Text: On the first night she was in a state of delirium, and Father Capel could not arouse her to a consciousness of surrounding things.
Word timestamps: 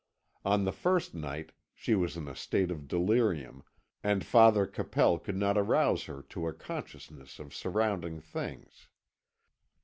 On 0.43 0.65
the 0.65 0.71
first 0.71 1.13
night 1.13 1.51
she 1.75 1.93
was 1.93 2.17
in 2.17 2.27
a 2.27 2.35
state 2.35 2.71
of 2.71 2.87
delirium, 2.87 3.61
and 4.03 4.25
Father 4.25 4.65
Capel 4.65 5.19
could 5.19 5.37
not 5.37 5.59
arouse 5.59 6.05
her 6.05 6.23
to 6.23 6.47
a 6.47 6.53
consciousness 6.53 7.37
of 7.37 7.53
surrounding 7.53 8.19
things. 8.19 8.87